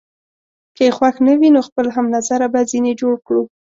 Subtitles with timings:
[0.75, 3.43] که يې خوښ نه وي، نو خپل هم نظره به ځینې جوړ کړو.